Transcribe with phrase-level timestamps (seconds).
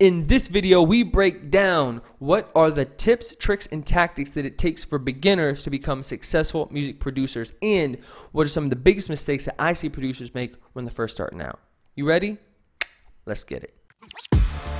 [0.00, 4.56] In this video, we break down what are the tips, tricks, and tactics that it
[4.56, 7.98] takes for beginners to become successful music producers, and
[8.30, 11.16] what are some of the biggest mistakes that I see producers make when they're first
[11.16, 11.58] starting out.
[11.96, 12.38] You ready?
[13.26, 14.77] Let's get it.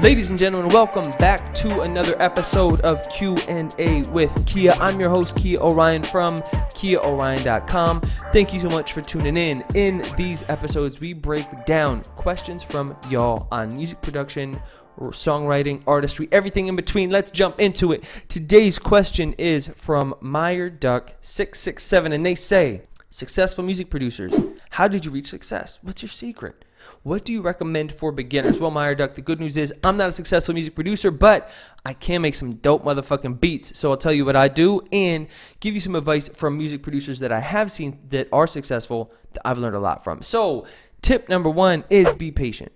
[0.00, 4.72] Ladies and gentlemen, welcome back to another episode of Q&A with Kia.
[4.72, 6.38] I'm your host Kia Orion from
[6.74, 8.00] KiaOrion.com.
[8.32, 9.64] Thank you so much for tuning in.
[9.74, 14.60] In these episodes, we break down questions from y'all on music production,
[14.98, 17.10] songwriting, artistry, everything in between.
[17.10, 18.04] Let's jump into it.
[18.28, 24.34] Today's question is from Meyer Duck 667 and they say, "Successful music producers,
[24.70, 25.78] how did you reach success?
[25.82, 26.64] What's your secret?"
[27.02, 28.58] What do you recommend for beginners?
[28.58, 31.50] Well, Meyer Duck, the good news is I'm not a successful music producer, but
[31.84, 33.78] I can make some dope motherfucking beats.
[33.78, 35.26] So I'll tell you what I do and
[35.60, 39.46] give you some advice from music producers that I have seen that are successful that
[39.46, 40.22] I've learned a lot from.
[40.22, 40.66] So,
[41.02, 42.72] tip number one is be patient.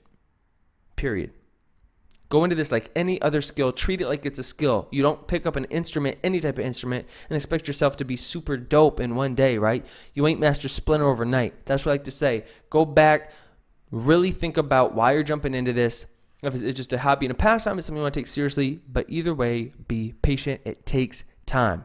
[0.97, 1.33] Period.
[2.29, 3.73] Go into this like any other skill.
[3.73, 4.87] Treat it like it's a skill.
[4.91, 8.17] You don't pick up an instrument, any type of instrument, and expect yourself to be
[8.17, 9.85] super dope in one day, right?
[10.13, 11.65] You ain't master Splinter overnight.
[11.65, 12.45] That's what I like to say.
[12.69, 13.33] Go back,
[13.91, 16.07] Really think about why you're jumping into this.
[16.43, 18.81] If it's just a hobby and a pastime, it's something you want to take seriously.
[18.93, 20.61] But either way, be patient.
[20.65, 21.85] It takes time.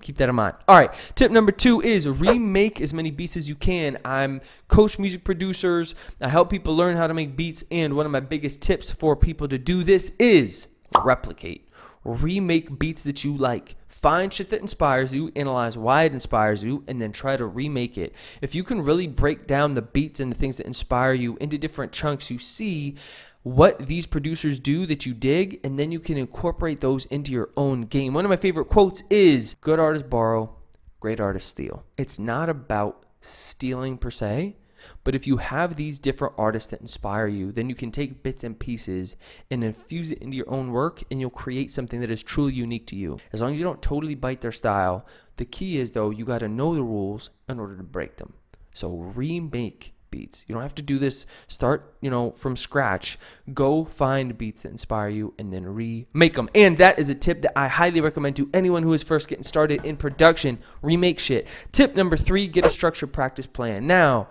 [0.00, 0.54] Keep that in mind.
[0.68, 0.94] All right.
[1.14, 3.98] Tip number two is remake as many beats as you can.
[4.04, 5.94] I'm coach music producers.
[6.20, 7.64] I help people learn how to make beats.
[7.70, 10.68] And one of my biggest tips for people to do this is
[11.02, 11.70] replicate.
[12.04, 13.76] Remake beats that you like.
[13.86, 17.96] Find shit that inspires you, analyze why it inspires you, and then try to remake
[17.96, 18.14] it.
[18.42, 21.56] If you can really break down the beats and the things that inspire you into
[21.56, 22.96] different chunks, you see
[23.42, 27.50] what these producers do that you dig, and then you can incorporate those into your
[27.56, 28.12] own game.
[28.14, 30.54] One of my favorite quotes is Good artists borrow,
[31.00, 31.84] great artists steal.
[31.96, 34.56] It's not about stealing per se,
[35.02, 38.44] but if you have these different artists that inspire you, then you can take bits
[38.44, 39.16] and pieces
[39.50, 42.86] and infuse it into your own work and you'll create something that is truly unique
[42.88, 43.18] to you.
[43.32, 45.06] As long as you don't totally bite their style,
[45.36, 48.34] the key is though, you got to know the rules in order to break them.
[48.72, 50.44] So remake beats.
[50.46, 53.18] You don't have to do this start, you know, from scratch.
[53.52, 56.48] Go find beats that inspire you and then remake them.
[56.54, 59.42] And that is a tip that I highly recommend to anyone who is first getting
[59.42, 60.58] started in production.
[60.82, 61.48] Remake shit.
[61.72, 63.88] Tip number 3, get a structured practice plan.
[63.88, 64.28] Now,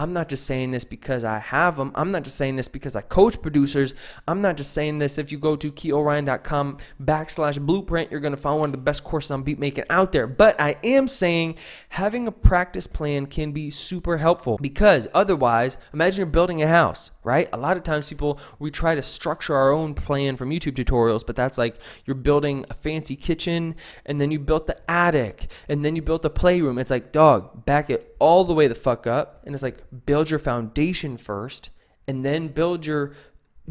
[0.00, 1.92] I'm not just saying this because I have them.
[1.94, 3.92] I'm not just saying this because I coach producers.
[4.26, 8.40] I'm not just saying this if you go to kiaorion.com backslash blueprint, you're going to
[8.40, 10.26] find one of the best courses on beat making out there.
[10.26, 11.56] But I am saying
[11.90, 17.10] having a practice plan can be super helpful because otherwise, imagine you're building a house,
[17.22, 17.50] right?
[17.52, 21.26] A lot of times people, we try to structure our own plan from YouTube tutorials,
[21.26, 25.84] but that's like you're building a fancy kitchen and then you built the attic and
[25.84, 26.78] then you built the playroom.
[26.78, 29.42] It's like, dog, back it all the way the fuck up.
[29.44, 31.70] And it's like, build your foundation first
[32.06, 33.12] and then build your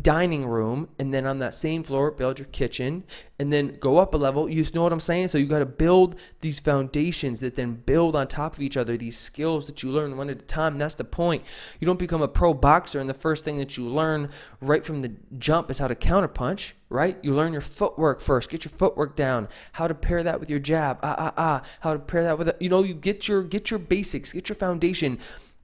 [0.01, 3.03] dining room and then on that same floor build your kitchen
[3.37, 4.49] and then go up a level.
[4.49, 5.29] You know what i'm saying?
[5.29, 8.97] So you got to build these foundations that then build on top of each other
[8.97, 10.77] these skills that you learn one at a time.
[10.77, 11.43] That's the point.
[11.79, 14.29] You don't become a pro boxer and the first thing that you learn
[14.61, 17.17] right from the jump is how to counterpunch right?
[17.21, 18.49] You learn your footwork first.
[18.49, 19.47] Get your footwork down.
[19.73, 20.97] How to pair that with your jab.
[21.03, 21.61] Ah ah ah.
[21.81, 24.55] How to pair that with you know you get your get your basics get your
[24.55, 25.19] foundation.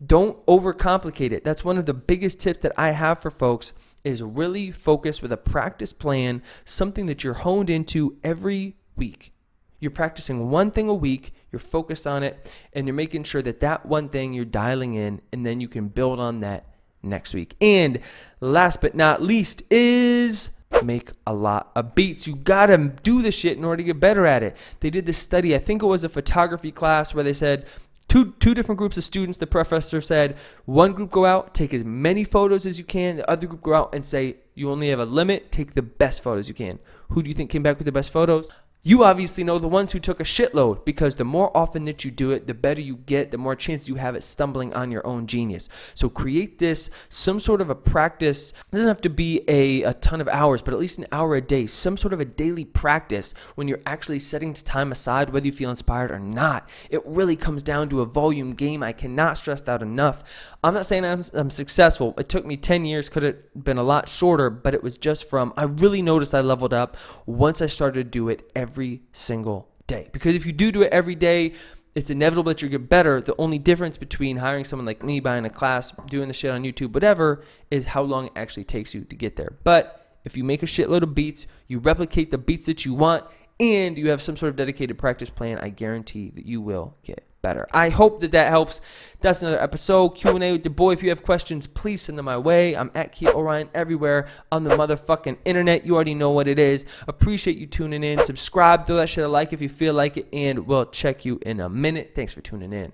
[0.06, 1.44] Don't overcomplicate it.
[1.44, 3.74] That's one of the biggest tips that I have for folks
[4.06, 9.34] is really focused with a practice plan, something that you're honed into every week.
[9.80, 13.60] You're practicing one thing a week, you're focused on it, and you're making sure that
[13.60, 16.66] that one thing you're dialing in, and then you can build on that
[17.04, 17.56] next week.
[17.60, 18.00] And
[18.40, 20.50] last but not least is
[20.84, 22.28] make a lot of beats.
[22.28, 24.58] You gotta do the shit in order to get better at it.
[24.80, 27.66] They did this study, I think it was a photography class, where they said
[28.08, 29.38] two two different groups of students.
[29.38, 33.18] The professor said one group go out, take as many photos as you can.
[33.18, 35.52] The other group go out and say you only have a limit.
[35.52, 36.80] Take the best photos you can.
[37.10, 38.48] Who do you think came back with the best photos?
[38.88, 42.12] You obviously know the ones who took a shitload because the more often that you
[42.12, 45.04] do it, the better you get, the more chance you have at stumbling on your
[45.08, 45.70] own genius.
[45.96, 48.50] So create this, some sort of a practice.
[48.52, 51.36] It doesn't have to be a, a ton of hours, but at least an hour
[51.36, 55.48] a day, some sort of a daily practice when you're actually setting time aside, whether
[55.48, 56.70] you feel inspired or not.
[56.92, 58.84] It really comes down to a volume game.
[58.84, 60.24] I cannot stress that enough.
[60.64, 62.14] I'm not saying I'm, I'm successful.
[62.20, 65.28] It took me 10 years, could have been a lot shorter, but it was just
[65.28, 69.02] from, I really noticed I leveled up once I started to do it every every
[69.14, 70.10] single day.
[70.12, 71.54] Because if you do do it every day,
[71.96, 73.22] it's inevitable that you get better.
[73.22, 76.64] The only difference between hiring someone like me, buying a class, doing the shit on
[76.64, 77.42] YouTube, whatever,
[77.72, 79.58] is how long it actually takes you to get there.
[79.64, 83.24] But if you make a shitload of beats, you replicate the beats that you want,
[83.62, 87.24] and you have some sort of dedicated practice plan, I guarantee that you will get
[87.46, 87.68] better.
[87.72, 88.82] I hope that that helps.
[89.22, 90.10] That's another episode.
[90.10, 90.94] Q&A with the boy.
[90.94, 92.76] If you have questions, please send them my way.
[92.76, 95.86] I'm at Kia Orion everywhere on the motherfucking internet.
[95.86, 96.86] You already know what it is.
[97.08, 98.24] Appreciate you tuning in.
[98.24, 98.88] Subscribe.
[98.88, 100.28] Throw that shit a like if you feel like it.
[100.34, 102.14] And we'll check you in a minute.
[102.16, 102.92] Thanks for tuning in.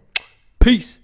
[0.59, 0.99] Peace.